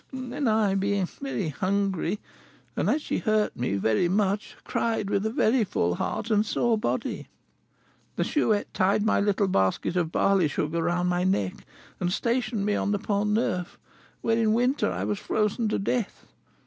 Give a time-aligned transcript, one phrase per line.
[0.11, 2.19] Then I, being very hungry,
[2.75, 6.75] and as she hurt me very much, cried with a very full heart and sore
[6.75, 7.27] body.
[8.15, 11.53] The Chouette tied my little basket of barley sugar round my neck,
[11.99, 13.77] and stationed me on the Pont Neuf,
[14.21, 16.25] where, in winter, I was frozen to death.